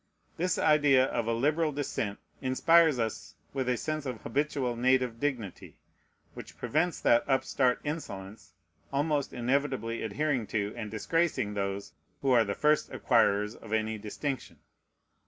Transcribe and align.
This 0.35 0.57
idea 0.57 1.05
of 1.05 1.27
a 1.27 1.31
liberal 1.33 1.71
descent 1.71 2.17
inspires 2.41 2.97
us 2.97 3.35
with 3.53 3.69
a 3.69 3.77
sense 3.77 4.07
of 4.07 4.19
habitual 4.21 4.75
native 4.75 5.19
dignity, 5.19 5.77
which 6.33 6.57
prevents 6.57 6.99
that 7.01 7.23
upstart 7.29 7.79
insolence 7.83 8.53
almost 8.91 9.31
inevitably 9.31 10.01
adhering 10.01 10.47
to 10.47 10.73
and 10.75 10.89
disgracing 10.89 11.53
those 11.53 11.93
who 12.23 12.31
are 12.31 12.43
the 12.43 12.55
first 12.55 12.89
acquirers 12.89 13.55
of 13.55 13.73
any 13.73 13.99
distinction. 13.99 14.57